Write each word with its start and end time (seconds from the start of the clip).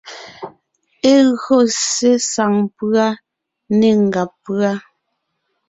E 1.13 1.15
gÿo 1.41 1.57
ssé 1.75 2.11
saŋ 2.31 2.53
pʉ́a 2.77 3.07
né 3.77 3.89
ngàb 4.05 4.31
pʉ́a. 4.43 4.71